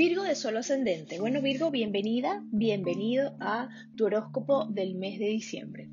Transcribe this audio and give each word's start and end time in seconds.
Virgo 0.00 0.22
de 0.22 0.34
Sol 0.34 0.56
Ascendente. 0.56 1.20
Bueno, 1.20 1.42
Virgo, 1.42 1.70
bienvenida, 1.70 2.42
bienvenido 2.52 3.36
a 3.38 3.68
tu 3.96 4.06
horóscopo 4.06 4.64
del 4.64 4.94
mes 4.94 5.18
de 5.18 5.26
diciembre. 5.26 5.90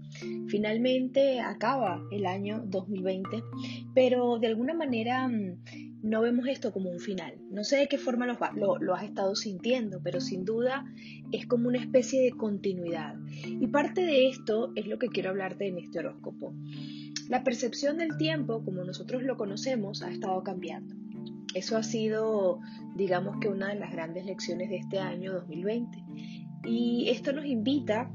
Finalmente 0.48 1.42
acaba 1.42 2.02
el 2.10 2.26
año 2.26 2.64
2020, 2.68 3.44
pero 3.94 4.40
de 4.40 4.48
alguna 4.48 4.74
manera 4.74 5.28
mm, 5.28 5.58
no 6.04 6.22
vemos 6.22 6.48
esto 6.48 6.72
como 6.72 6.90
un 6.90 7.02
final. 7.02 7.34
No 7.52 7.66
sé 7.66 7.76
de 7.76 7.88
qué 7.90 7.98
forma 7.98 8.26
lo, 8.56 8.78
lo, 8.78 8.96
has 8.96 9.04
estado 9.04 9.36
sintiendo, 9.36 10.00
pero 10.02 10.22
sin 10.22 10.46
duda 10.46 10.86
es 11.34 11.46
como 11.46 11.68
una 11.68 11.80
especie 11.80 12.22
de 12.22 12.32
continuidad. 12.32 13.16
Y 13.44 13.68
parte 13.68 14.06
de 14.06 14.30
esto 14.30 14.72
es 14.78 14.88
lo 14.88 15.00
que 15.00 15.10
quiero 15.10 15.32
hablarte 15.32 15.68
en 15.68 15.80
este 15.80 16.00
horóscopo. 16.00 16.54
La 17.28 17.44
percepción 17.44 17.98
del 17.98 18.16
tiempo, 18.16 18.64
como 18.64 18.86
nosotros 18.86 19.24
lo 19.24 19.36
conocemos, 19.36 20.02
ha 20.02 20.10
estado 20.10 20.42
cambiando. 20.44 20.96
Eso 21.58 21.76
ha 21.76 21.82
sido, 21.82 22.60
digamos 22.96 23.38
que, 23.40 23.50
una 23.50 23.70
de 23.70 23.80
las 23.80 23.92
grandes 23.92 24.26
lecciones 24.26 24.70
de 24.70 24.78
este 24.78 25.00
año 25.00 25.34
2020. 25.34 26.04
Y 26.66 27.10
esto 27.10 27.34
nos 27.34 27.46
invita 27.46 28.12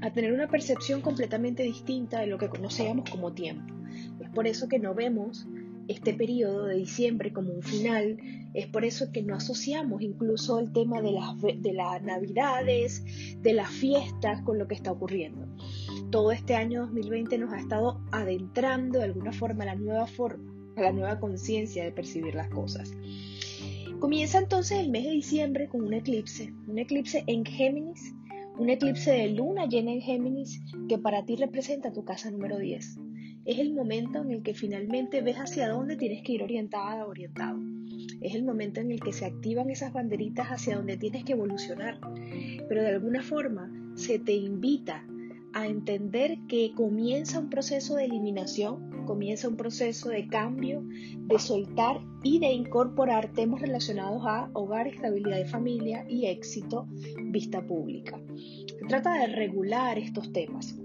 a 0.00 0.12
tener 0.12 0.32
una 0.32 0.48
percepción 0.48 1.00
completamente 1.00 1.62
distinta 1.62 2.18
de 2.18 2.26
lo 2.26 2.38
que 2.38 2.48
conocíamos 2.48 3.08
como 3.08 3.32
tiempo. 3.34 3.72
Es 4.18 4.28
por 4.30 4.48
eso 4.48 4.66
que 4.68 4.80
no 4.80 4.94
vemos 4.94 5.46
este 5.86 6.12
periodo 6.12 6.64
de 6.64 6.74
diciembre 6.74 7.32
como 7.32 7.52
un 7.52 7.62
final, 7.62 8.18
es 8.52 8.66
por 8.66 8.84
eso 8.84 9.12
que 9.12 9.22
no 9.22 9.36
asociamos 9.36 10.02
incluso 10.02 10.58
el 10.58 10.72
tema 10.72 11.00
de 11.00 11.12
las, 11.12 11.40
de 11.40 11.72
las 11.72 12.02
navidades, 12.02 13.04
de 13.42 13.52
las 13.52 13.70
fiestas 13.70 14.42
con 14.42 14.58
lo 14.58 14.66
que 14.66 14.74
está 14.74 14.90
ocurriendo. 14.90 15.46
Todo 16.10 16.32
este 16.32 16.56
año 16.56 16.80
2020 16.86 17.38
nos 17.38 17.52
ha 17.52 17.60
estado 17.60 18.00
adentrando 18.10 18.98
de 18.98 19.04
alguna 19.04 19.30
forma 19.30 19.62
a 19.62 19.66
la 19.66 19.76
nueva 19.76 20.08
forma 20.08 20.55
a 20.76 20.82
la 20.82 20.92
nueva 20.92 21.18
conciencia 21.18 21.84
de 21.84 21.92
percibir 21.92 22.34
las 22.34 22.48
cosas. 22.48 22.92
Comienza 23.98 24.38
entonces 24.38 24.78
el 24.78 24.90
mes 24.90 25.04
de 25.04 25.10
diciembre 25.10 25.68
con 25.68 25.82
un 25.82 25.94
eclipse, 25.94 26.52
un 26.68 26.78
eclipse 26.78 27.24
en 27.26 27.44
Géminis, 27.44 28.14
un 28.58 28.68
eclipse 28.68 29.10
de 29.10 29.28
luna 29.28 29.66
llena 29.66 29.92
en 29.92 30.00
Géminis 30.00 30.60
que 30.88 30.98
para 30.98 31.24
ti 31.24 31.36
representa 31.36 31.92
tu 31.92 32.04
casa 32.04 32.30
número 32.30 32.58
10. 32.58 32.98
Es 33.46 33.58
el 33.58 33.72
momento 33.72 34.20
en 34.20 34.32
el 34.32 34.42
que 34.42 34.54
finalmente 34.54 35.22
ves 35.22 35.36
hacia 35.36 35.68
dónde 35.68 35.96
tienes 35.96 36.22
que 36.22 36.32
ir 36.32 36.42
orientada 36.42 37.06
o 37.06 37.10
orientado. 37.10 37.58
Es 38.20 38.34
el 38.34 38.44
momento 38.44 38.80
en 38.80 38.90
el 38.90 39.00
que 39.00 39.12
se 39.12 39.24
activan 39.24 39.70
esas 39.70 39.92
banderitas 39.92 40.48
hacia 40.48 40.76
donde 40.76 40.96
tienes 40.96 41.24
que 41.24 41.32
evolucionar. 41.32 42.00
Pero 42.68 42.82
de 42.82 42.88
alguna 42.88 43.22
forma 43.22 43.70
se 43.94 44.18
te 44.18 44.34
invita 44.34 45.06
a 45.52 45.66
entender 45.66 46.38
que 46.48 46.72
comienza 46.74 47.38
un 47.38 47.48
proceso 47.48 47.94
de 47.94 48.04
eliminación, 48.04 48.90
comienza 49.06 49.48
un 49.48 49.56
proceso 49.56 50.10
de 50.10 50.28
cambio, 50.28 50.82
de 50.84 51.38
soltar 51.38 52.00
y 52.22 52.38
de 52.38 52.52
incorporar 52.52 53.32
temas 53.32 53.62
relacionados 53.62 54.22
a 54.26 54.50
hogar, 54.52 54.86
estabilidad 54.86 55.38
de 55.38 55.46
familia 55.46 56.04
y 56.08 56.26
éxito, 56.26 56.86
vista 57.30 57.64
pública. 57.66 58.20
Se 58.36 58.86
trata 58.88 59.14
de 59.20 59.28
regular 59.28 59.98
estos 59.98 60.32
temas. 60.32 60.76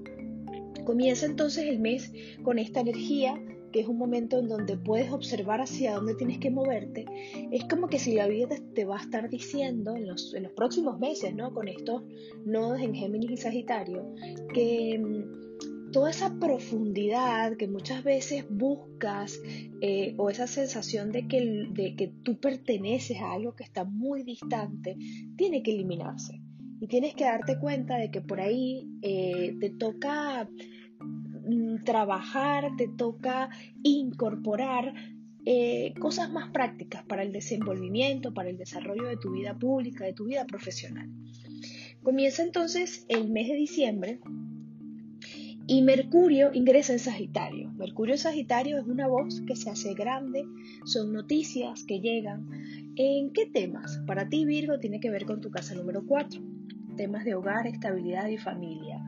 Comienza 0.86 1.26
entonces 1.26 1.66
el 1.66 1.80
mes 1.80 2.14
con 2.44 2.58
esta 2.58 2.80
energía 2.80 3.40
que 3.72 3.80
es 3.80 3.88
un 3.88 3.98
momento 3.98 4.40
en 4.40 4.48
donde 4.48 4.78
puedes 4.78 5.12
observar 5.12 5.62
hacia 5.62 5.96
dónde 5.96 6.16
tienes 6.16 6.40
que 6.40 6.52
moverte, 6.52 7.06
es 7.52 7.64
como 7.66 7.88
que 7.88 8.00
si 8.00 8.14
la 8.14 8.28
vida 8.28 8.56
te, 8.74 8.86
va 8.86 8.98
a 8.98 9.02
estar 9.02 9.30
diciendo 9.30 9.96
en 9.96 10.08
los, 10.08 10.34
en 10.34 10.44
los, 10.44 10.52
próximos 10.52 11.00
meses, 11.00 11.34
¿no? 11.34 11.54
Con 11.54 11.68
estos 11.68 12.04
nodos 12.46 12.82
en 12.82 12.94
Géminis 12.94 13.32
y 13.32 13.38
Sagitario, 13.38 14.14
que 14.54 15.00
mm, 15.00 15.51
toda 15.92 16.10
esa 16.10 16.40
profundidad 16.40 17.58
que 17.58 17.68
muchas 17.68 18.04
veces 18.04 18.46
buscas 18.50 19.40
eh, 19.82 20.16
o 20.18 20.30
esa 20.30 20.48
sensación 20.48 21.12
de 21.12 21.28
que, 21.28 21.68
de 21.72 21.96
que 21.96 22.08
tú 22.08 22.40
perteneces 22.40 23.18
a 23.20 23.34
algo 23.34 23.56
que 23.56 23.64
está 23.64 23.84
muy 23.84 24.24
distante, 24.24 24.98
tiene 25.36 25.64
que 25.64 25.72
eliminarse. 25.72 26.42
Y 26.80 26.88
tienes 26.88 27.14
que 27.14 27.26
darte 27.26 27.60
cuenta 27.60 27.98
de 27.98 28.10
que 28.10 28.22
por 28.22 28.40
ahí 28.42 28.88
eh, 29.04 29.56
te 29.60 29.70
toca 29.70 30.50
Mm, 31.52 31.84
trabajar, 31.84 32.76
te 32.78 32.88
toca 32.88 33.50
incorporar 33.84 34.94
eh, 35.46 35.94
cosas 36.00 36.32
más 36.32 36.52
prácticas 36.52 37.04
para 37.04 37.24
el 37.24 37.32
desenvolvimiento, 37.32 38.34
para 38.34 38.50
el 38.50 38.58
desarrollo 38.58 39.08
de 39.08 39.18
tu 39.18 39.32
vida 39.32 39.58
pública, 39.58 40.06
de 40.06 40.14
tu 40.14 40.26
vida 40.26 40.46
profesional. 40.46 41.10
Comienza 42.04 42.44
entonces 42.44 43.06
el 43.10 43.30
mes 43.30 43.48
de 43.48 43.56
diciembre 43.56 44.20
y 45.72 45.82
Mercurio 45.82 46.52
ingresa 46.54 46.92
en 46.92 47.00
Sagitario. 47.00 47.72
Mercurio 47.72 48.18
Sagitario 48.18 48.78
es 48.78 48.88
una 48.88 49.08
voz 49.08 49.42
que 49.48 49.56
se 49.56 49.70
hace 49.70 49.94
grande, 49.94 50.44
son 50.84 51.14
noticias 51.14 51.86
que 51.86 52.02
llegan. 52.02 52.46
¿En 52.98 53.32
qué 53.32 53.46
temas? 53.46 54.02
Para 54.06 54.28
ti 54.28 54.44
Virgo 54.44 54.80
tiene 54.80 55.00
que 55.00 55.10
ver 55.10 55.26
con 55.26 55.40
tu 55.40 55.50
casa 55.50 55.74
número 55.74 56.06
4, 56.06 56.42
temas 56.98 57.24
de 57.24 57.36
hogar, 57.36 57.68
estabilidad 57.68 58.28
y 58.28 58.38
familia. 58.38 59.02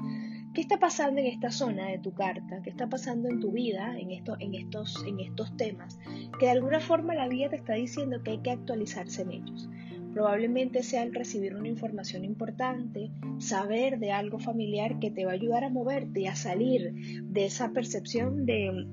¿Qué 0.54 0.62
está 0.62 0.80
pasando 0.80 1.20
en 1.20 1.28
esta 1.28 1.52
zona 1.52 1.90
de 1.90 2.00
tu 2.00 2.14
carta? 2.14 2.62
¿Qué 2.64 2.70
está 2.70 2.88
pasando 2.88 3.28
en 3.28 3.42
tu 3.42 3.52
vida 3.52 4.00
en, 4.00 4.12
en, 4.12 4.54
estos, 4.54 5.04
en 5.06 5.20
estos 5.20 5.58
temas? 5.58 6.00
Que 6.40 6.46
de 6.46 6.52
alguna 6.54 6.80
forma 6.80 7.14
la 7.14 7.28
vida 7.28 7.50
te 7.50 7.58
está 7.58 7.74
diciendo 7.74 8.24
que 8.24 8.32
hay 8.32 8.40
que 8.40 8.52
actualizarse 8.52 9.24
en 9.24 9.32
ellos. 9.32 9.68
Probablemente 10.14 10.84
sea 10.84 11.04
el 11.04 11.14
recibir 11.14 11.56
una 11.56 11.68
información 11.68 12.24
importante, 12.24 13.12
saber 13.40 14.00
de 14.00 14.12
algo 14.12 14.40
familiar 14.40 15.00
que 15.00 15.12
te 15.12 15.26
va 15.26 15.32
a 15.32 15.36
ayudar 15.36 15.64
a 15.64 15.70
moverte 15.70 16.28
a 16.28 16.36
salir 16.36 16.94
de 17.24 17.46
esa 17.46 17.72
percepción 17.72 18.46
de 18.46 18.88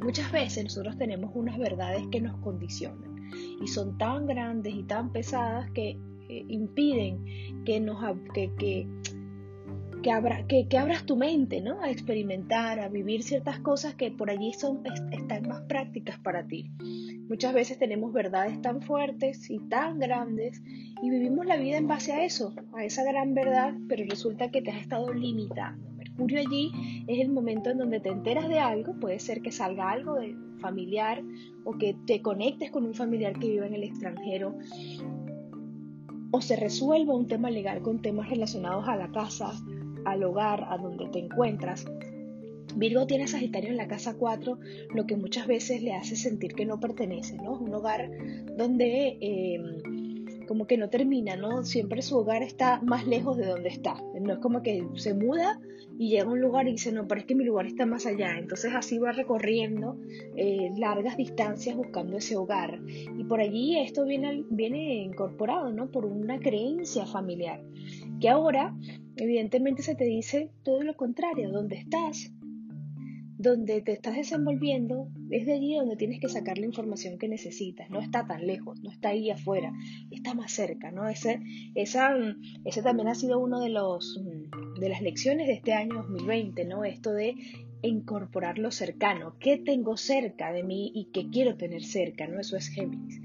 muchas 0.00 0.30
veces 0.30 0.64
nosotros 0.64 0.96
tenemos 0.96 1.32
unas 1.34 1.58
verdades 1.58 2.06
que 2.12 2.20
nos 2.20 2.38
condicionan 2.38 3.30
y 3.60 3.66
son 3.66 3.98
tan 3.98 4.26
grandes 4.26 4.74
y 4.74 4.84
tan 4.84 5.10
pesadas 5.10 5.70
que 5.72 5.98
eh, 6.28 6.44
impiden 6.48 7.24
que 7.64 7.80
nos 7.80 7.98
que 8.30 8.86
que, 10.02 10.66
que, 10.68 10.78
abras 10.78 11.06
tu 11.06 11.16
mente, 11.16 11.60
¿no? 11.60 11.80
A 11.80 11.90
experimentar, 11.90 12.80
a 12.80 12.88
vivir 12.88 13.22
ciertas 13.22 13.60
cosas 13.60 13.94
que 13.94 14.10
por 14.10 14.30
allí 14.30 14.52
son, 14.52 14.82
están 15.12 15.48
más 15.48 15.62
prácticas 15.62 16.18
para 16.18 16.46
ti. 16.46 16.70
Muchas 17.28 17.54
veces 17.54 17.78
tenemos 17.78 18.12
verdades 18.12 18.60
tan 18.60 18.82
fuertes 18.82 19.48
y 19.48 19.58
tan 19.68 19.98
grandes 19.98 20.60
y 21.02 21.08
vivimos 21.08 21.46
la 21.46 21.56
vida 21.56 21.76
en 21.76 21.86
base 21.86 22.12
a 22.12 22.24
eso, 22.24 22.54
a 22.74 22.84
esa 22.84 23.04
gran 23.04 23.34
verdad, 23.34 23.74
pero 23.88 24.04
resulta 24.08 24.50
que 24.50 24.60
te 24.60 24.70
has 24.72 24.82
estado 24.82 25.12
limitando. 25.14 25.88
Mercurio 25.92 26.40
allí 26.40 27.04
es 27.06 27.20
el 27.20 27.30
momento 27.30 27.70
en 27.70 27.78
donde 27.78 28.00
te 28.00 28.10
enteras 28.10 28.48
de 28.48 28.58
algo, 28.58 28.98
puede 28.98 29.20
ser 29.20 29.40
que 29.40 29.52
salga 29.52 29.90
algo 29.90 30.16
de 30.16 30.36
familiar 30.60 31.22
o 31.64 31.78
que 31.78 31.96
te 32.06 32.20
conectes 32.20 32.70
con 32.70 32.84
un 32.84 32.94
familiar 32.94 33.38
que 33.38 33.48
vive 33.48 33.66
en 33.66 33.74
el 33.74 33.84
extranjero 33.84 34.56
o 36.32 36.40
se 36.40 36.56
resuelva 36.56 37.14
un 37.14 37.28
tema 37.28 37.50
legal 37.50 37.82
con 37.82 38.00
temas 38.00 38.28
relacionados 38.28 38.88
a 38.88 38.96
la 38.96 39.10
casa 39.12 39.52
al 40.04 40.24
hogar, 40.24 40.66
a 40.68 40.76
donde 40.78 41.06
te 41.08 41.18
encuentras. 41.18 41.84
Virgo 42.76 43.06
tiene 43.06 43.28
Sagitario 43.28 43.70
en 43.70 43.76
la 43.76 43.88
casa 43.88 44.14
4, 44.14 44.58
lo 44.94 45.06
que 45.06 45.16
muchas 45.16 45.46
veces 45.46 45.82
le 45.82 45.94
hace 45.94 46.16
sentir 46.16 46.54
que 46.54 46.64
no 46.64 46.80
pertenece, 46.80 47.36
¿no? 47.36 47.58
Un 47.58 47.74
hogar 47.74 48.10
donde 48.56 49.18
em, 49.20 50.01
como 50.46 50.66
que 50.66 50.76
no 50.76 50.88
termina, 50.88 51.36
¿no? 51.36 51.64
Siempre 51.64 52.02
su 52.02 52.18
hogar 52.18 52.42
está 52.42 52.80
más 52.82 53.06
lejos 53.06 53.36
de 53.36 53.46
donde 53.46 53.68
está. 53.68 54.02
No 54.20 54.34
es 54.34 54.38
como 54.38 54.62
que 54.62 54.86
se 54.96 55.14
muda 55.14 55.60
y 55.98 56.10
llega 56.10 56.24
a 56.24 56.32
un 56.32 56.40
lugar 56.40 56.68
y 56.68 56.72
dice, 56.72 56.92
no, 56.92 57.06
pero 57.06 57.20
es 57.20 57.26
que 57.26 57.34
mi 57.34 57.44
lugar 57.44 57.66
está 57.66 57.86
más 57.86 58.06
allá. 58.06 58.38
Entonces 58.38 58.72
así 58.74 58.98
va 58.98 59.12
recorriendo 59.12 59.96
eh, 60.36 60.70
largas 60.76 61.16
distancias 61.16 61.76
buscando 61.76 62.16
ese 62.16 62.36
hogar. 62.36 62.80
Y 62.86 63.24
por 63.24 63.40
allí 63.40 63.78
esto 63.78 64.04
viene, 64.04 64.44
viene 64.50 65.02
incorporado, 65.02 65.72
¿no? 65.72 65.90
Por 65.90 66.06
una 66.06 66.38
creencia 66.38 67.06
familiar, 67.06 67.62
que 68.20 68.28
ahora 68.28 68.74
Evidentemente 69.16 69.82
se 69.82 69.94
te 69.94 70.04
dice 70.04 70.50
todo 70.62 70.82
lo 70.82 70.96
contrario, 70.96 71.50
donde 71.50 71.76
estás, 71.76 72.32
donde 73.42 73.82
te 73.82 73.92
estás 73.92 74.14
desenvolviendo, 74.14 75.08
es 75.30 75.46
de 75.46 75.54
allí 75.54 75.74
donde 75.74 75.96
tienes 75.96 76.20
que 76.20 76.28
sacar 76.28 76.58
la 76.58 76.66
información 76.66 77.18
que 77.18 77.28
necesitas, 77.28 77.90
no 77.90 78.00
está 78.00 78.26
tan 78.26 78.46
lejos, 78.46 78.80
no 78.82 78.90
está 78.90 79.08
ahí 79.10 79.30
afuera, 79.30 79.72
está 80.10 80.34
más 80.34 80.52
cerca, 80.52 80.92
¿no? 80.92 81.08
Ese, 81.08 81.40
esa, 81.74 82.14
ese 82.64 82.82
también 82.82 83.08
ha 83.08 83.14
sido 83.14 83.40
uno 83.40 83.60
de, 83.60 83.68
los, 83.68 84.20
de 84.78 84.88
las 84.88 85.02
lecciones 85.02 85.48
de 85.48 85.54
este 85.54 85.72
año 85.72 86.04
2020, 86.08 86.64
¿no? 86.66 86.84
Esto 86.84 87.12
de 87.12 87.34
incorporar 87.82 88.58
lo 88.58 88.70
cercano, 88.70 89.34
qué 89.40 89.58
tengo 89.58 89.96
cerca 89.96 90.52
de 90.52 90.62
mí 90.62 90.92
y 90.94 91.06
qué 91.12 91.28
quiero 91.28 91.56
tener 91.56 91.82
cerca, 91.82 92.28
¿no? 92.28 92.38
Eso 92.38 92.56
es 92.56 92.68
Géminis. 92.68 93.20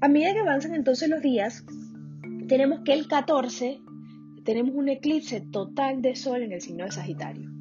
A 0.00 0.08
medida 0.08 0.34
que 0.34 0.40
avanzan 0.40 0.74
entonces 0.74 1.08
los 1.08 1.22
días, 1.22 1.64
tenemos 2.46 2.80
que 2.84 2.92
el 2.92 3.08
14 3.08 3.80
tenemos 4.44 4.74
un 4.74 4.88
eclipse 4.88 5.40
total 5.40 6.02
de 6.02 6.14
sol 6.14 6.42
en 6.42 6.52
el 6.52 6.60
signo 6.60 6.84
de 6.84 6.92
Sagitario. 6.92 7.55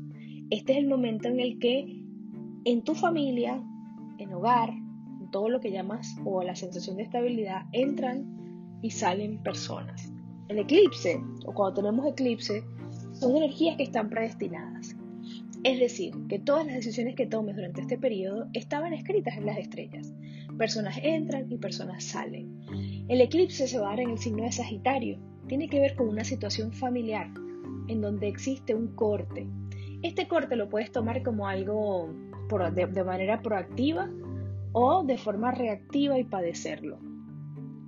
Este 0.50 0.74
es 0.74 0.80
el 0.80 0.88
momento 0.88 1.28
en 1.28 1.40
el 1.40 1.60
que 1.60 2.04
en 2.66 2.84
tu 2.84 2.94
familia, 2.96 3.64
en 4.18 4.34
hogar, 4.34 4.70
en 4.70 5.32
todo 5.32 5.50
lo 5.50 5.60
que 5.60 5.72
llamas 5.72 6.16
o 6.24 6.44
la 6.44 6.56
sensación 6.56 6.98
de 6.98 7.04
estabilidad, 7.04 7.64
entran 7.72 8.80
y 8.82 8.92
salen 8.92 9.42
personas. 9.42 10.12
El 10.48 10.60
eclipse, 10.60 11.20
o 11.46 11.54
cuando 11.54 11.82
tenemos 11.82 12.06
eclipse, 12.06 12.64
son 13.14 13.36
energías 13.36 13.78
que 13.78 13.84
están 13.84 14.10
predestinadas. 14.10 14.96
Es 15.64 15.80
decir, 15.80 16.14
que 16.30 16.38
todas 16.38 16.68
las 16.68 16.76
decisiones 16.76 17.16
que 17.16 17.26
tomes 17.26 17.56
durante 17.56 17.82
este 17.82 17.98
periodo 17.98 18.48
estaban 18.54 18.94
escritas 18.94 19.36
en 19.36 19.48
las 19.48 19.58
estrellas. 19.58 20.14
Personas 20.60 21.00
entran 21.02 21.52
y 21.52 21.58
personas 21.58 22.04
salen. 22.04 22.62
El 23.08 23.20
eclipse 23.20 23.68
se 23.68 23.80
va 23.80 23.88
a 23.88 23.90
dar 23.92 24.02
en 24.02 24.12
el 24.12 24.20
signo 24.20 24.44
de 24.44 24.52
Sagitario. 24.52 25.20
Tiene 25.48 25.68
que 25.68 25.80
ver 25.80 25.96
con 25.96 26.08
una 26.08 26.24
situación 26.24 26.72
familiar 26.72 27.32
en 27.88 28.02
donde 28.02 28.28
existe 28.28 28.76
un 28.76 28.94
corte. 28.96 29.48
Este 30.06 30.28
corte 30.28 30.56
lo 30.56 30.70
puedes 30.70 30.92
tomar 30.92 31.24
como 31.24 31.48
algo 31.48 32.14
de, 32.76 33.04
manera 33.04 33.42
proactiva 33.42 34.08
o 34.72 35.04
de 35.04 35.18
forma 35.18 35.50
reactiva 35.50 36.20
y 36.20 36.24
padecerlo. 36.24 37.00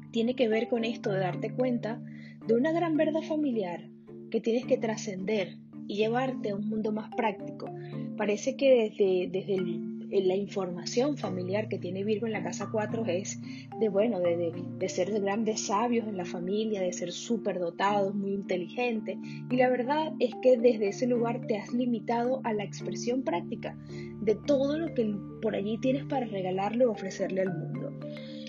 Tiene 0.09 0.35
que 0.35 0.47
ver 0.47 0.67
con 0.67 0.83
esto 0.83 1.11
de 1.11 1.19
darte 1.19 1.53
cuenta 1.53 2.01
de 2.47 2.55
una 2.55 2.71
gran 2.71 2.97
verdad 2.97 3.21
familiar 3.21 3.87
que 4.31 4.41
tienes 4.41 4.65
que 4.65 4.79
trascender 4.79 5.59
y 5.87 5.97
llevarte 5.97 6.49
a 6.49 6.55
un 6.55 6.67
mundo 6.67 6.91
más 6.91 7.13
práctico. 7.15 7.69
Parece 8.17 8.57
que 8.57 8.89
desde, 8.89 9.29
desde 9.31 9.61
la 10.09 10.35
información 10.35 11.17
familiar 11.17 11.67
que 11.67 11.77
tiene 11.77 12.03
Virgo 12.03 12.27
en 12.27 12.33
la 12.33 12.43
casa 12.43 12.69
4 12.71 13.05
es 13.07 13.39
de, 13.79 13.89
bueno, 13.89 14.19
de, 14.19 14.53
de, 14.77 14.89
ser 14.89 15.11
grandes 15.19 15.67
sabios 15.67 16.07
en 16.07 16.17
la 16.17 16.25
familia, 16.25 16.81
de 16.81 16.93
ser 16.93 17.11
súper 17.11 17.59
dotados, 17.59 18.15
muy 18.15 18.33
inteligentes. 18.33 19.17
Y 19.49 19.55
la 19.57 19.69
verdad 19.69 20.13
es 20.19 20.33
que 20.41 20.57
desde 20.57 20.89
ese 20.89 21.07
lugar 21.07 21.45
te 21.47 21.57
has 21.57 21.73
limitado 21.73 22.41
a 22.43 22.53
la 22.53 22.63
expresión 22.63 23.23
práctica 23.23 23.77
de 24.21 24.35
todo 24.35 24.77
lo 24.77 24.93
que 24.93 25.15
por 25.41 25.55
allí 25.55 25.77
tienes 25.77 26.05
para 26.05 26.25
regalarle 26.25 26.85
o 26.85 26.91
ofrecerle 26.91 27.41
al 27.41 27.57
mundo. 27.57 27.91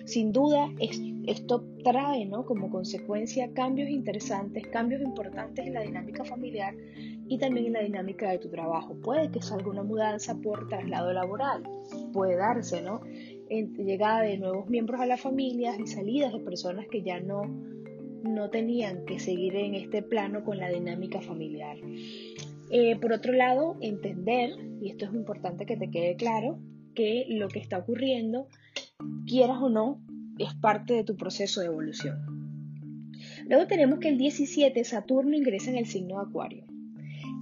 Sin 0.05 0.33
duda, 0.33 0.71
esto 1.27 1.63
trae 1.85 2.25
¿no? 2.25 2.47
como 2.47 2.71
consecuencia 2.71 3.53
cambios 3.53 3.91
interesantes, 3.91 4.67
cambios 4.69 5.03
importantes 5.03 5.67
en 5.67 5.75
la 5.75 5.83
dinámica 5.83 6.25
familiar 6.25 6.75
y 7.29 7.39
también 7.39 7.67
en 7.67 7.73
la 7.75 7.83
dinámica 7.83 8.31
de 8.31 8.39
tu 8.39 8.49
trabajo. 8.49 8.95
Puede 9.03 9.31
que 9.31 9.43
salga 9.43 9.69
una 9.69 9.83
mudanza 9.83 10.37
por 10.37 10.69
traslado 10.69 11.13
laboral, 11.13 11.63
puede 12.13 12.37
darse, 12.37 12.83
¿no? 12.83 13.01
llegada 13.51 14.23
de 14.23 14.37
nuevos 14.39 14.69
miembros 14.69 15.01
a 15.01 15.07
la 15.07 15.17
familia 15.17 15.75
y 15.79 15.87
salidas 15.87 16.33
de 16.33 16.41
personas 16.41 16.87
que 16.91 17.03
ya 17.03 17.21
no, 17.21 17.43
no 18.23 18.51
tenían 18.51 19.05
que 19.07 19.19
seguir 19.19 19.57
en 19.57 19.75
este 19.75 20.03
plano 20.03 20.45
con 20.45 20.59
la 20.59 20.69
dinámica 20.69 21.21
familiar. 21.23 21.79
Eh, 22.71 22.97
por 23.01 23.13
otro 23.13 23.33
lado, 23.33 23.77
entender, 23.81 24.51
y 24.83 24.91
esto 24.91 25.07
es 25.07 25.15
importante 25.15 25.65
que 25.65 25.77
te 25.77 25.91
quede 25.91 26.17
claro, 26.17 26.59
que 26.95 27.25
lo 27.29 27.49
que 27.49 27.61
está 27.61 27.79
ocurriendo 27.79 28.49
quieras 29.27 29.59
o 29.63 29.71
no, 29.71 30.01
es 30.39 30.55
parte 30.55 30.95
de 30.95 31.05
tu 31.05 31.17
proceso 31.17 31.61
de 31.61 31.67
evolución. 31.67 32.39
Luego 33.49 33.67
tenemos 33.67 33.99
que 33.99 34.09
el 34.09 34.19
17 34.19 34.85
Saturno 34.85 35.37
ingresa 35.37 35.71
en 35.71 35.79
el 35.79 35.87
signo 35.87 36.17
de 36.17 36.29
Acuario. 36.29 36.65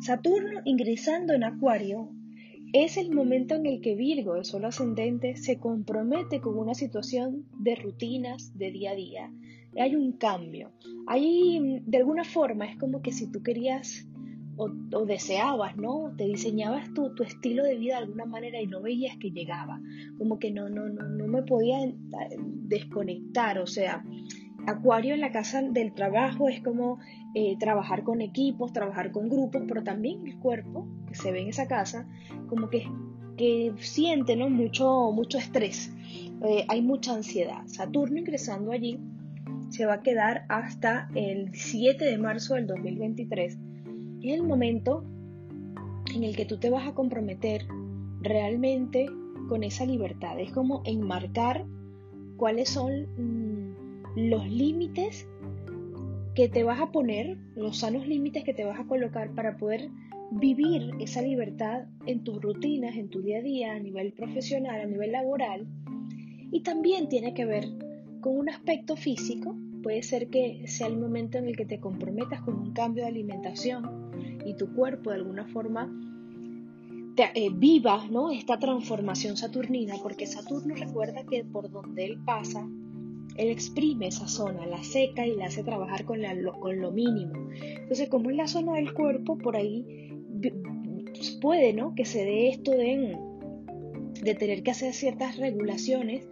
Saturno 0.01 0.61
ingresando 0.65 1.33
en 1.33 1.45
Acuario 1.45 2.11
es 2.73 2.97
el 2.97 3.15
momento 3.15 3.55
en 3.55 3.67
el 3.67 3.81
que 3.81 3.95
Virgo, 3.95 4.37
el 4.37 4.45
Sol 4.45 4.65
ascendente, 4.65 5.37
se 5.37 5.59
compromete 5.59 6.41
con 6.41 6.59
una 6.59 6.75
situación 6.75 7.47
de 7.59 7.77
rutinas 7.77 8.57
de 8.59 8.71
día 8.71 8.91
a 8.91 8.95
día. 8.95 9.33
Hay 9.79 9.95
un 9.95 10.13
cambio. 10.13 10.73
Hay, 11.07 11.81
de 11.87 11.99
alguna 11.99 12.25
forma, 12.25 12.67
es 12.67 12.77
como 12.79 13.03
que 13.03 13.13
si 13.13 13.31
tú 13.31 13.43
querías 13.43 14.07
o, 14.57 15.05
deseabas, 15.05 15.77
¿no? 15.77 16.15
Te 16.17 16.25
diseñabas 16.25 16.93
tu, 16.95 17.15
tu, 17.15 17.23
estilo 17.23 17.63
de 17.63 17.77
vida 17.77 17.97
de 17.97 18.05
alguna 18.05 18.25
manera 18.25 18.61
y 18.61 18.67
no 18.67 18.81
veías 18.81 19.17
que 19.19 19.31
llegaba, 19.31 19.81
como 20.19 20.39
que 20.39 20.51
no, 20.51 20.69
no, 20.69 20.89
no, 20.89 21.09
no 21.09 21.27
me 21.27 21.43
podía 21.43 21.79
desconectar, 22.37 23.59
o 23.59 23.67
sea, 23.67 24.03
Acuario 24.67 25.15
en 25.15 25.21
la 25.21 25.31
casa 25.31 25.63
del 25.63 25.93
trabajo 25.93 26.49
es 26.49 26.61
como 26.61 26.99
eh, 27.35 27.57
trabajar 27.59 28.03
con 28.03 28.21
equipos, 28.21 28.73
trabajar 28.73 29.13
con 29.13 29.29
grupos, 29.29 29.63
pero 29.69 29.83
también 29.83 30.27
el 30.27 30.39
cuerpo 30.39 30.87
que 31.07 31.15
se 31.15 31.33
ve 31.33 31.43
en 31.43 31.49
esa 31.49 31.69
casa, 31.69 32.09
como 32.49 32.69
que, 32.69 32.89
que 33.37 33.73
siente 33.79 34.37
¿no? 34.37 34.51
mucho, 34.51 35.13
mucho 35.13 35.39
estrés, 35.39 35.93
eh, 36.43 36.65
hay 36.69 36.83
mucha 36.83 37.15
ansiedad. 37.15 37.67
Saturno 37.67 38.19
ingresando 38.19 38.73
allí 38.73 38.99
se 39.71 39.87
va 39.87 39.95
a 39.95 40.03
quedar 40.03 40.47
hasta 40.49 41.09
el 41.15 41.55
7 41.55 42.05
de 42.05 42.19
marzo 42.19 42.55
del 42.55 42.67
2023 42.67 43.59
es 44.23 44.35
el 44.35 44.43
momento 44.43 45.05
en 46.15 46.25
el 46.25 46.35
que 46.37 46.47
tú 46.47 46.59
te 46.59 46.71
vas 46.71 46.87
a 46.87 46.95
comprometer 46.95 47.67
realmente 48.21 49.07
con 49.49 49.63
esa 49.63 49.85
libertad. 49.85 50.39
Es 50.41 50.53
como 50.53 50.83
enmarcar 50.85 51.65
cuáles 52.37 52.69
son 52.69 53.07
los 54.17 54.49
límites 54.51 55.29
que 56.35 56.49
te 56.49 56.65
vas 56.65 56.81
a 56.81 56.91
poner, 56.91 57.39
los 57.55 57.79
sanos 57.79 58.07
límites 58.09 58.43
que 58.43 58.55
te 58.55 58.65
vas 58.65 58.81
a 58.81 58.85
colocar 58.85 59.33
para 59.35 59.57
poder 59.57 59.91
vivir 60.33 60.91
esa 60.99 61.23
libertad 61.23 61.85
en 62.07 62.25
tus 62.25 62.43
rutinas, 62.43 62.97
en 62.97 63.09
tu 63.09 63.23
día 63.23 63.39
a 63.39 63.43
día, 63.43 63.73
a 63.75 63.79
nivel 63.79 64.13
profesional, 64.13 64.81
a 64.81 64.87
nivel 64.87 65.13
laboral. 65.13 65.67
Y 66.51 66.61
también 66.61 67.09
tiene 67.09 67.33
que 67.33 67.45
ver 67.45 67.69
con 68.21 68.37
un 68.37 68.49
aspecto 68.49 68.97
físico. 68.97 69.55
Puede 69.83 70.03
ser 70.03 70.29
que 70.29 70.67
sea 70.67 70.89
el 70.89 70.99
momento 70.99 71.39
en 71.39 71.47
el 71.47 71.57
que 71.57 71.65
te 71.65 71.79
comprometas 71.79 72.41
con 72.41 72.57
un 72.57 72.73
cambio 72.73 73.05
de 73.05 73.11
alimentación, 73.11 74.07
y 74.47 74.55
tu 74.55 74.73
cuerpo 74.73 75.11
de 75.11 75.17
alguna 75.17 75.45
forma 75.49 75.93
eh, 77.17 77.51
viva 77.53 78.07
¿no? 78.11 78.31
esta 78.31 78.59
transformación 78.59 79.37
saturnina, 79.37 79.95
porque 80.03 80.27
Saturno 80.27 80.75
recuerda 80.75 81.25
que 81.25 81.45
por 81.45 81.71
donde 81.71 82.05
él 82.05 82.19
pasa, 82.25 82.69
él 83.39 83.49
exprime 83.51 84.09
esa 84.09 84.29
zona, 84.29 84.67
la 84.67 84.83
seca 84.83 85.27
y 85.27 85.37
la 85.37 85.47
hace 85.47 85.63
trabajar 85.63 86.05
con, 86.05 86.21
lo, 86.21 86.93
mínimo. 86.93 87.49
Entonces, 87.53 88.09
como 88.09 88.31
es 88.31 88.37
la 88.37 88.47
zona 88.49 88.75
del 88.75 88.93
cuerpo, 88.93 89.39
por 89.39 89.57
ahí 89.57 89.85
puede 91.41 91.73
¿no? 91.73 91.95
que 91.95 92.05
se 92.05 92.25
dé 92.25 92.49
esto 92.49 92.73
de, 92.73 93.17
tener 94.35 94.63
que 94.63 94.71
hacer 94.71 94.93
ciertas 94.93 95.37
regulaciones 95.37 96.27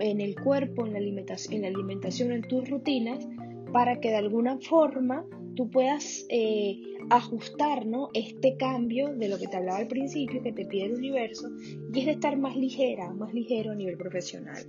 en 0.00 0.20
el 0.20 0.34
cuerpo, 0.40 0.86
en 0.86 0.92
la 0.92 0.98
alimentación, 0.98 1.54
en, 1.54 1.62
la 1.62 1.68
alimentación, 1.68 2.32
en 2.32 2.42
tus 2.42 2.68
rutinas, 2.68 3.26
para 3.72 4.00
que 4.00 4.10
de 4.10 4.16
alguna 4.16 4.58
forma 4.58 5.24
tú 5.54 5.70
puedas 5.70 6.24
eh, 6.28 6.80
ajustar 7.10 7.86
¿no? 7.86 8.08
este 8.14 8.56
cambio 8.56 9.14
de 9.14 9.28
lo 9.28 9.38
que 9.38 9.46
te 9.46 9.56
hablaba 9.56 9.78
al 9.78 9.88
principio, 9.88 10.42
que 10.42 10.52
te 10.52 10.64
pide 10.64 10.86
el 10.86 10.94
universo, 10.94 11.48
y 11.92 12.00
es 12.00 12.06
de 12.06 12.12
estar 12.12 12.36
más 12.38 12.56
ligera, 12.56 13.12
más 13.12 13.34
ligero 13.34 13.72
a 13.72 13.74
nivel 13.74 13.96
profesional. 13.96 14.64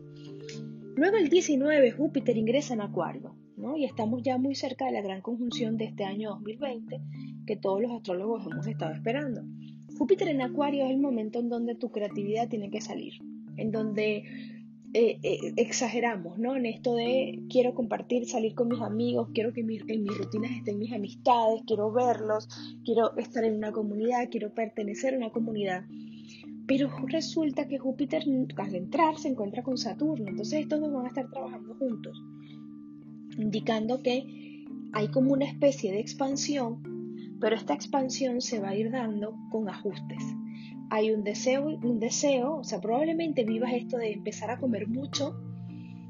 Luego 1.00 1.16
el 1.16 1.30
19 1.30 1.92
Júpiter 1.92 2.36
ingresa 2.36 2.74
en 2.74 2.82
Acuario, 2.82 3.34
¿no? 3.56 3.78
y 3.78 3.86
estamos 3.86 4.22
ya 4.22 4.38
muy 4.38 4.54
cerca 4.54 4.84
de 4.84 4.92
la 4.92 5.02
gran 5.02 5.22
conjunción 5.22 5.78
de 5.78 5.86
este 5.86 6.04
año 6.04 6.32
2020 6.32 7.00
que 7.48 7.56
todos 7.56 7.82
los 7.82 7.94
astrólogos 7.94 8.46
hemos 8.46 8.68
estado 8.68 8.92
esperando. 8.92 9.42
Júpiter 9.98 10.28
en 10.28 10.42
Acuario 10.42 10.84
es 10.84 10.92
el 10.92 10.98
momento 10.98 11.40
en 11.40 11.48
donde 11.48 11.76
tu 11.76 11.90
creatividad 11.90 12.50
tiene 12.50 12.70
que 12.70 12.82
salir, 12.82 13.14
en 13.56 13.72
donde 13.72 14.26
eh, 14.94 15.20
eh, 15.24 15.54
exageramos, 15.56 16.38
¿no? 16.38 16.58
En 16.58 16.66
esto 16.66 16.94
de 16.96 17.44
quiero 17.50 17.74
compartir, 17.74 18.28
salir 18.28 18.54
con 18.54 18.68
mis 18.68 18.82
amigos, 18.82 19.30
quiero 19.34 19.54
que 19.54 19.62
en 19.62 19.68
mis 19.68 20.18
rutinas 20.18 20.52
estén 20.52 20.80
mis 20.80 20.92
amistades, 20.92 21.62
quiero 21.66 21.94
verlos, 21.94 22.50
quiero 22.84 23.16
estar 23.16 23.46
en 23.46 23.56
una 23.56 23.72
comunidad, 23.72 24.28
quiero 24.30 24.54
pertenecer 24.54 25.14
a 25.14 25.18
una 25.18 25.30
comunidad. 25.30 25.86
Pero 26.70 26.88
resulta 27.08 27.68
que 27.68 27.80
Júpiter 27.80 28.24
al 28.58 28.76
entrar 28.76 29.18
se 29.18 29.30
encuentra 29.30 29.64
con 29.64 29.76
Saturno, 29.76 30.30
entonces 30.30 30.60
estos 30.62 30.80
dos 30.80 30.94
van 30.94 31.06
a 31.06 31.08
estar 31.08 31.28
trabajando 31.32 31.74
juntos, 31.74 32.22
indicando 33.40 34.04
que 34.04 34.68
hay 34.94 35.08
como 35.08 35.34
una 35.34 35.46
especie 35.46 35.92
de 35.92 36.00
expansión, 36.00 37.38
pero 37.42 37.56
esta 37.56 37.74
expansión 37.74 38.40
se 38.40 38.60
va 38.60 38.70
a 38.70 38.76
ir 38.76 38.92
dando 38.92 39.34
con 39.50 39.68
ajustes. 39.68 40.24
Hay 40.92 41.10
un 41.10 41.24
deseo, 41.24 41.66
un 41.66 42.00
deseo, 42.00 42.58
o 42.58 42.64
sea, 42.64 42.80
probablemente 42.80 43.46
vivas 43.46 43.74
esto 43.74 43.98
de 43.98 44.12
empezar 44.12 44.52
a 44.52 44.60
comer 44.60 44.88
mucho 44.88 45.42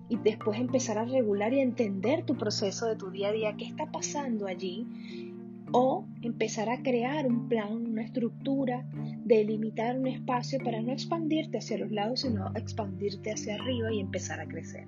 y 0.09 0.17
después 0.17 0.59
empezar 0.59 0.97
a 0.97 1.05
regular 1.05 1.53
y 1.53 1.61
entender 1.61 2.25
tu 2.25 2.35
proceso 2.35 2.85
de 2.87 2.97
tu 2.97 3.11
día 3.11 3.29
a 3.29 3.31
día, 3.31 3.55
qué 3.57 3.63
está 3.63 3.89
pasando 3.93 4.45
allí, 4.45 5.28
o 5.71 6.05
empezar 6.21 6.69
a 6.69 6.81
crear 6.81 7.27
un 7.27 7.47
plan, 7.47 7.87
una 7.87 8.03
estructura, 8.03 8.87
delimitar 9.25 9.97
un 9.97 10.07
espacio 10.07 10.59
para 10.63 10.81
no 10.81 10.91
expandirte 10.91 11.57
hacia 11.57 11.77
los 11.77 11.91
lados, 11.91 12.21
sino 12.21 12.51
expandirte 12.55 13.31
hacia 13.31 13.55
arriba 13.55 13.91
y 13.93 13.99
empezar 13.99 14.39
a 14.39 14.47
crecer. 14.47 14.87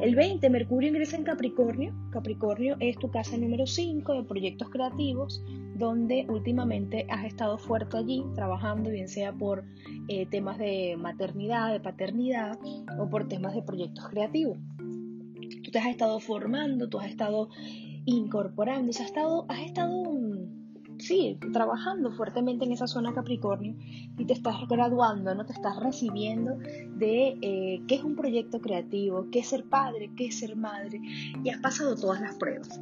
El 0.00 0.14
20, 0.14 0.48
Mercurio 0.48 0.88
ingresa 0.88 1.16
en 1.16 1.24
Capricornio. 1.24 1.94
Capricornio 2.10 2.76
es 2.80 2.96
tu 2.98 3.10
casa 3.10 3.36
número 3.36 3.66
5 3.66 4.14
de 4.14 4.22
proyectos 4.22 4.70
creativos, 4.70 5.44
donde 5.76 6.26
últimamente 6.28 7.06
has 7.10 7.26
estado 7.26 7.58
fuerte 7.58 7.98
allí, 7.98 8.24
trabajando, 8.34 8.90
bien 8.90 9.08
sea 9.08 9.32
por 9.32 9.64
eh, 10.08 10.26
temas 10.26 10.58
de 10.58 10.96
maternidad, 10.98 11.72
de 11.72 11.80
paternidad 11.80 12.58
o 12.98 13.10
por 13.10 13.28
temas 13.28 13.54
de 13.54 13.62
proyectos 13.62 14.08
creativos. 14.08 14.58
Tú 15.62 15.70
te 15.70 15.78
has 15.78 15.88
estado 15.88 16.18
formando, 16.20 16.88
tú 16.88 16.98
has 16.98 17.10
estado 17.10 17.50
incorporando, 18.04 18.90
has 18.90 19.00
estado, 19.00 19.46
has 19.48 19.60
estado 19.60 20.04
sí, 21.00 21.38
trabajando 21.52 22.12
fuertemente 22.12 22.64
en 22.64 22.72
esa 22.72 22.86
zona 22.86 23.12
Capricornio 23.14 23.74
y 24.18 24.24
te 24.24 24.32
estás 24.32 24.56
graduando, 24.68 25.34
no 25.34 25.44
te 25.44 25.52
estás 25.52 25.76
recibiendo 25.80 26.56
de 26.96 27.38
eh, 27.40 27.82
qué 27.86 27.96
es 27.96 28.04
un 28.04 28.16
proyecto 28.16 28.60
creativo, 28.60 29.26
qué 29.30 29.40
es 29.40 29.48
ser 29.48 29.64
padre, 29.64 30.10
qué 30.16 30.26
es 30.26 30.38
ser 30.38 30.56
madre 30.56 31.00
y 31.42 31.48
has 31.48 31.58
pasado 31.60 31.96
todas 31.96 32.20
las 32.20 32.36
pruebas. 32.36 32.80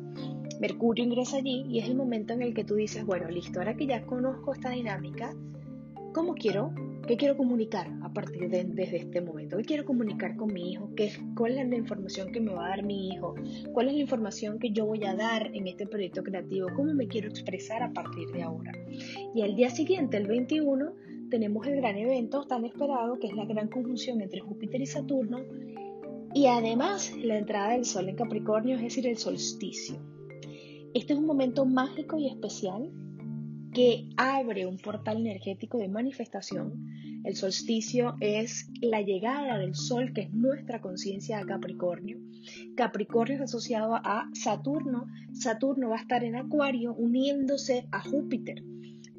Mercurio 0.61 1.05
ingresa 1.05 1.37
allí 1.37 1.65
y 1.69 1.79
es 1.79 1.89
el 1.89 1.95
momento 1.95 2.33
en 2.33 2.43
el 2.43 2.55
que 2.55 2.65
tú 2.65 2.75
dices, 2.75 3.07
bueno, 3.07 3.29
listo, 3.29 3.61
ahora 3.61 3.77
que 3.77 3.87
ya 3.87 4.05
conozco 4.05 4.53
esta 4.53 4.71
dinámica, 4.71 5.35
¿cómo 6.13 6.35
quiero? 6.35 6.73
¿Qué 7.09 7.17
quiero 7.17 7.39
comunicar 7.39 7.91
a 8.03 8.13
partir 8.13 8.51
de 8.51 8.65
desde 8.65 8.99
este 8.99 9.23
momento? 9.23 9.57
¿Qué 9.57 9.65
quiero 9.65 9.87
comunicar 9.87 10.37
con 10.37 10.53
mi 10.53 10.73
hijo? 10.73 10.95
¿Qué, 10.95 11.11
¿Cuál 11.35 11.57
es 11.57 11.67
la 11.67 11.77
información 11.77 12.31
que 12.31 12.39
me 12.39 12.53
va 12.53 12.67
a 12.67 12.69
dar 12.69 12.83
mi 12.83 13.09
hijo? 13.09 13.35
¿Cuál 13.73 13.89
es 13.89 13.95
la 13.95 14.01
información 14.01 14.59
que 14.59 14.73
yo 14.73 14.85
voy 14.85 15.03
a 15.05 15.15
dar 15.15 15.51
en 15.55 15.67
este 15.67 15.87
proyecto 15.87 16.23
creativo? 16.23 16.69
¿Cómo 16.77 16.93
me 16.93 17.09
quiero 17.09 17.31
expresar 17.31 17.83
a 17.83 17.95
partir 17.95 18.29
de 18.33 18.43
ahora? 18.43 18.73
Y 19.35 19.41
al 19.41 19.57
día 19.57 19.71
siguiente, 19.71 20.19
el 20.19 20.27
21, 20.27 20.93
tenemos 21.31 21.67
el 21.67 21.77
gran 21.77 21.97
evento 21.97 22.45
tan 22.45 22.67
esperado 22.67 23.19
que 23.19 23.29
es 23.29 23.33
la 23.33 23.47
gran 23.47 23.69
conjunción 23.69 24.21
entre 24.21 24.41
Júpiter 24.41 24.79
y 24.79 24.87
Saturno 24.87 25.41
y 26.35 26.45
además 26.45 27.17
la 27.17 27.39
entrada 27.39 27.71
del 27.71 27.87
Sol 27.87 28.11
en 28.11 28.17
Capricornio, 28.17 28.77
es 28.77 28.83
decir, 28.83 29.07
el 29.07 29.17
solsticio. 29.17 29.97
Este 30.93 31.15
es 31.15 31.19
un 31.19 31.25
momento 31.25 31.65
mágico 31.65 32.19
y 32.19 32.29
especial 32.29 32.91
que 33.73 34.09
abre 34.17 34.67
un 34.67 34.77
portal 34.79 35.19
energético 35.19 35.79
de 35.79 35.89
manifestación. 35.89 36.98
El 37.29 37.37
solsticio 37.37 38.17
es 38.21 38.71
la 38.81 39.03
llegada 39.03 39.59
del 39.59 39.75
Sol, 39.75 40.15
que 40.15 40.23
es 40.23 40.33
nuestra 40.33 40.81
conciencia 40.81 41.39
a 41.39 41.45
Capricornio. 41.45 42.19
Capricornio 42.75 43.37
es 43.37 43.43
asociado 43.43 43.97
a 43.97 44.31
Saturno. 44.33 45.05
Saturno 45.35 45.91
va 45.91 45.97
a 45.97 46.01
estar 46.01 46.25
en 46.25 46.37
Acuario 46.37 46.95
uniéndose 46.95 47.87
a 47.93 48.01
Júpiter. 48.01 48.65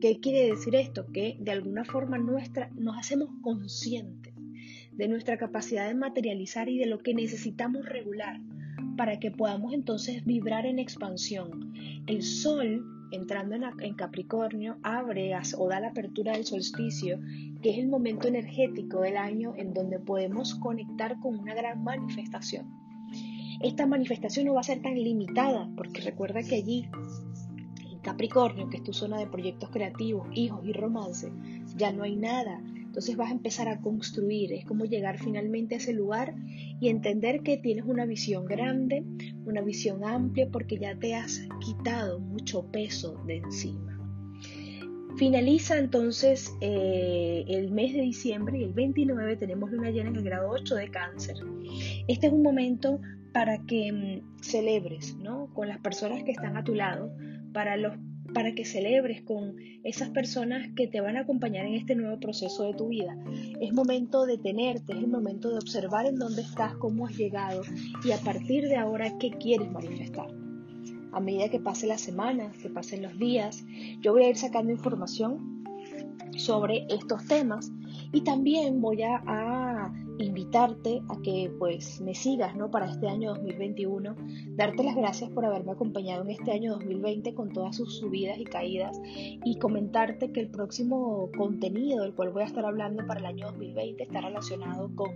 ¿Qué 0.02 0.20
quiere 0.20 0.50
decir 0.50 0.74
esto? 0.74 1.06
Que 1.14 1.38
de 1.40 1.52
alguna 1.52 1.86
forma 1.86 2.18
nuestra, 2.18 2.72
nos 2.76 2.98
hacemos 2.98 3.30
conscientes 3.44 4.34
de 4.92 5.08
nuestra 5.08 5.38
capacidad 5.38 5.88
de 5.88 5.94
materializar 5.94 6.68
y 6.68 6.80
de 6.80 6.88
lo 6.88 6.98
que 6.98 7.14
necesitamos 7.14 7.86
regular 7.86 8.42
para 8.98 9.20
que 9.20 9.30
podamos 9.30 9.72
entonces 9.72 10.26
vibrar 10.26 10.66
en 10.66 10.80
expansión. 10.80 11.76
El 12.08 12.24
Sol 12.24 12.84
entrando 13.12 13.56
en, 13.56 13.94
Capricornio, 13.96 14.78
abre 14.84 15.34
o 15.58 15.68
da 15.68 15.80
la 15.80 15.90
apertura 15.90 16.34
del 16.34 16.46
solsticio, 16.46 17.20
que 17.62 17.72
es 17.72 17.78
el 17.78 17.88
momento 17.88 18.28
energético 18.28 19.02
del 19.02 19.18
año 19.18 19.54
en 19.58 19.74
donde 19.74 20.00
podemos 20.00 20.56
conectar 20.56 21.20
con 21.20 21.38
una 21.38 21.54
gran 21.54 21.84
manifestación. 21.84 22.68
Esta 23.62 23.86
manifestación 23.86 24.46
no 24.46 24.54
va 24.54 24.62
a 24.62 24.64
ser 24.64 24.82
tan 24.82 24.96
limitada, 24.96 25.70
porque 25.76 26.02
recuerda 26.02 26.44
que 26.44 26.56
allí, 26.56 26.88
en 27.92 28.00
Capricornio, 28.00 28.70
que 28.70 28.78
es 28.78 28.84
tu 28.84 28.94
zona 28.94 29.18
de 29.18 29.28
proyectos 29.28 29.70
creativos, 29.70 30.28
hijos 30.34 30.66
y 30.66 30.72
romance, 30.72 31.32
ya 31.76 31.92
no 31.92 32.04
hay 32.04 32.16
nada 32.16 32.62
entonces 33.00 33.16
vas 33.16 33.30
a 33.30 33.36
empezar 33.36 33.70
a 33.70 33.80
construir, 33.80 34.52
es 34.52 34.66
como 34.66 34.84
llegar 34.84 35.20
finalmente 35.20 35.76
a 35.76 35.78
ese 35.78 35.94
lugar 35.94 36.36
y 36.82 36.90
entender 36.90 37.44
que 37.44 37.56
tienes 37.56 37.86
una 37.86 38.06
visión 38.06 38.44
grande, 38.44 39.06
una 39.46 39.62
visión 39.62 40.04
amplia, 40.04 40.50
porque 40.52 40.78
ya 40.78 41.00
te 41.00 41.16
has 41.16 41.48
quitado 41.62 42.20
mucho 42.20 42.70
peso 42.74 43.16
de 43.26 43.38
encima. 43.38 43.98
Finaliza 45.16 45.78
entonces 45.78 46.54
eh, 46.60 47.46
el 47.48 47.72
mes 47.72 47.94
de 47.94 48.02
diciembre 48.02 48.60
y 48.60 48.64
el 48.66 48.74
29 48.74 49.38
tenemos 49.38 49.72
luna 49.72 49.92
llena 49.92 50.10
en 50.10 50.18
el 50.18 50.24
grado 50.24 50.50
8 50.50 50.76
de 50.76 50.92
cáncer. 50.92 51.38
Este 52.10 52.28
es 52.28 52.34
un 52.34 52.44
momento 52.44 53.00
para 53.32 53.60
que 53.60 53.94
mm, 53.94 54.42
celebres 54.42 55.16
¿no? 55.16 55.48
con 55.54 55.70
las 55.70 55.80
personas 55.80 56.24
que 56.24 56.32
están 56.32 56.58
a 56.58 56.66
tu 56.66 56.76
lado, 56.76 57.16
para 57.54 57.78
los 57.78 57.94
para 58.34 58.54
que 58.54 58.66
celebres 58.66 59.22
con 59.22 59.56
esas 59.84 60.10
personas 60.10 60.70
que 60.76 60.88
te 60.88 61.02
van 61.02 61.18
a 61.18 61.22
acompañar 61.22 61.66
en 61.66 61.76
este 61.76 61.96
nuevo 61.96 62.20
proceso 62.20 62.64
de 62.64 62.74
tu 62.74 62.90
vida. 62.90 63.18
Es 63.62 63.74
momento 63.74 64.26
de 64.26 64.38
tenerte, 64.38 64.94
es 64.94 65.00
el 65.00 65.08
momento 65.08 65.50
de 65.50 65.58
observar 65.58 66.06
en 66.06 66.16
dónde 66.16 66.42
estás, 66.42 66.76
cómo 66.76 67.06
has 67.06 67.18
llegado 67.18 67.62
y 68.04 68.12
a 68.12 68.18
partir 68.18 68.68
de 68.68 68.76
ahora 68.76 69.18
qué 69.20 69.32
quieres 69.32 69.72
manifestar. 69.72 70.28
A 71.12 71.20
medida 71.20 71.50
que 71.50 71.60
pase 71.60 71.88
la 71.88 71.98
semana, 71.98 72.52
que 72.62 72.70
pasen 72.70 73.02
los 73.02 73.18
días, 73.18 73.66
yo 74.02 74.14
voy 74.14 74.24
a 74.24 74.30
ir 74.30 74.38
sacando 74.38 74.72
información 74.72 75.64
sobre 76.38 76.86
estos 76.90 77.26
temas 77.26 77.72
y 78.12 78.22
también 78.22 78.82
voy 78.82 79.02
a 79.02 79.92
invitarte 80.20 81.02
a 81.10 81.22
que 81.22 81.52
pues 81.58 82.02
me 82.02 82.14
sigas 82.14 82.56
¿no? 82.56 82.70
para 82.70 82.90
este 82.90 83.08
año 83.08 83.34
2021, 83.34 84.16
darte 84.56 84.84
las 84.84 84.96
gracias 84.96 85.30
por 85.32 85.46
haberme 85.46 85.72
acompañado 85.72 86.24
en 86.24 86.32
este 86.32 86.52
año 86.52 86.74
2020 86.74 87.34
con 87.34 87.52
todas 87.52 87.76
sus 87.76 87.98
subidas 87.98 88.38
y 88.38 88.44
caídas 88.44 89.00
y 89.06 89.58
comentarte 89.58 90.32
que 90.32 90.42
el 90.42 90.50
próximo 90.50 91.30
contenido 91.38 92.04
del 92.04 92.14
cual 92.14 92.30
voy 92.32 92.44
a 92.44 92.46
estar 92.46 92.66
hablando 92.66 93.06
para 93.08 93.22
el 93.22 93.26
año 93.26 93.48
2020 93.48 94.04
está 94.04 94.22
relacionado 94.22 94.94
con 94.96 95.12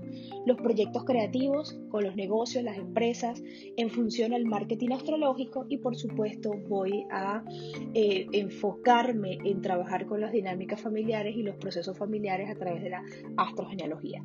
los 0.45 0.57
proyectos 0.57 1.03
creativos, 1.03 1.77
con 1.89 2.03
los 2.03 2.15
negocios, 2.15 2.63
las 2.63 2.77
empresas, 2.77 3.43
en 3.77 3.89
función 3.89 4.33
al 4.33 4.45
marketing 4.45 4.91
astrológico 4.91 5.65
y 5.69 5.77
por 5.77 5.95
supuesto 5.95 6.53
voy 6.69 7.05
a 7.11 7.43
eh, 7.93 8.27
enfocarme 8.31 9.39
en 9.43 9.61
trabajar 9.61 10.05
con 10.05 10.21
las 10.21 10.31
dinámicas 10.31 10.81
familiares 10.81 11.35
y 11.35 11.43
los 11.43 11.55
procesos 11.55 11.97
familiares 11.97 12.49
a 12.49 12.55
través 12.55 12.81
de 12.83 12.89
la 12.89 13.03
astrogenealogía. 13.37 14.23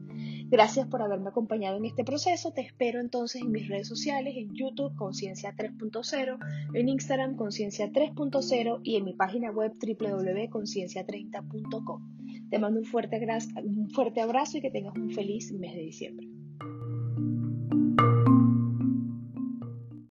Gracias 0.69 0.89
por 0.89 1.01
haberme 1.01 1.31
acompañado 1.31 1.79
en 1.79 1.87
este 1.87 2.05
proceso. 2.05 2.53
Te 2.53 2.61
espero 2.61 3.01
entonces 3.01 3.41
en 3.41 3.51
mis 3.51 3.69
redes 3.69 3.89
sociales, 3.89 4.35
en 4.37 4.55
YouTube 4.55 4.95
Conciencia 4.97 5.55
3.0, 5.57 6.39
en 6.75 6.89
Instagram 6.91 7.37
Conciencia 7.37 7.91
3.0 7.91 8.81
y 8.85 8.97
en 8.97 9.07
mi 9.07 9.15
página 9.15 9.51
web 9.51 9.73
www.conciencia30.com. 9.81 12.51
Te 12.51 12.59
mando 12.59 12.81
un 12.81 12.85
fuerte, 12.85 13.19
un 13.65 13.89
fuerte 13.89 14.21
abrazo 14.21 14.59
y 14.59 14.61
que 14.61 14.71
tengas 14.71 14.95
un 14.95 15.11
feliz 15.11 15.51
mes 15.53 15.75
de 15.75 15.81
diciembre. 15.81 16.29